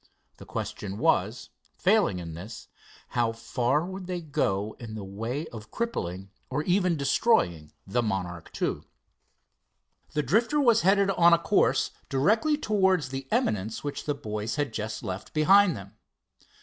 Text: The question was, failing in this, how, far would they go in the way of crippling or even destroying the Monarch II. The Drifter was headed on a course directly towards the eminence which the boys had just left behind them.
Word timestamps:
The 0.37 0.47
question 0.47 0.97
was, 0.97 1.51
failing 1.77 2.17
in 2.17 2.33
this, 2.33 2.67
how, 3.09 3.31
far 3.33 3.85
would 3.85 4.07
they 4.07 4.19
go 4.19 4.75
in 4.79 4.95
the 4.95 5.03
way 5.03 5.45
of 5.49 5.69
crippling 5.69 6.31
or 6.49 6.63
even 6.63 6.97
destroying 6.97 7.71
the 7.85 8.01
Monarch 8.01 8.49
II. 8.59 8.81
The 10.13 10.23
Drifter 10.23 10.59
was 10.59 10.81
headed 10.81 11.11
on 11.11 11.33
a 11.33 11.37
course 11.37 11.91
directly 12.09 12.57
towards 12.57 13.09
the 13.09 13.27
eminence 13.29 13.83
which 13.83 14.05
the 14.05 14.15
boys 14.15 14.55
had 14.55 14.73
just 14.73 15.03
left 15.03 15.35
behind 15.35 15.77
them. 15.77 15.95